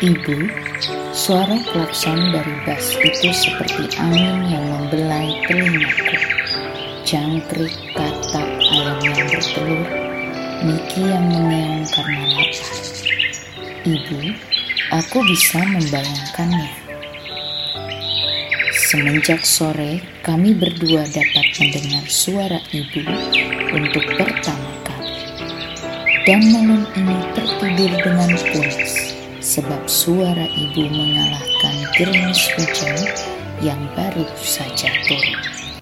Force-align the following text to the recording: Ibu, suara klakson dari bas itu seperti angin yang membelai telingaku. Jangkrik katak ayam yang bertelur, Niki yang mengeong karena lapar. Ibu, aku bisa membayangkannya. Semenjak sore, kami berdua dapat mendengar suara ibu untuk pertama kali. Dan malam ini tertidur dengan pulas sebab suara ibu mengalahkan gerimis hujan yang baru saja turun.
Ibu, 0.00 0.48
suara 1.12 1.60
klakson 1.60 2.32
dari 2.32 2.56
bas 2.64 2.96
itu 3.04 3.28
seperti 3.36 4.00
angin 4.00 4.48
yang 4.48 4.64
membelai 4.72 5.28
telingaku. 5.44 6.16
Jangkrik 7.04 7.76
katak 7.92 8.48
ayam 8.72 8.96
yang 9.04 9.28
bertelur, 9.28 9.84
Niki 10.64 11.04
yang 11.04 11.28
mengeong 11.28 11.84
karena 11.92 12.24
lapar. 12.32 12.72
Ibu, 13.84 14.20
aku 14.88 15.18
bisa 15.28 15.60
membayangkannya. 15.68 16.72
Semenjak 18.72 19.44
sore, 19.44 20.00
kami 20.24 20.56
berdua 20.56 21.04
dapat 21.12 21.46
mendengar 21.60 22.08
suara 22.08 22.56
ibu 22.72 23.04
untuk 23.76 24.08
pertama 24.16 24.72
kali. 24.80 25.12
Dan 26.24 26.40
malam 26.56 26.88
ini 26.96 27.20
tertidur 27.36 27.92
dengan 28.00 28.32
pulas 28.48 28.99
sebab 29.50 29.82
suara 29.90 30.46
ibu 30.46 30.86
mengalahkan 30.86 31.74
gerimis 31.98 32.38
hujan 32.54 33.02
yang 33.58 33.82
baru 33.98 34.22
saja 34.38 34.86
turun. 35.10 35.59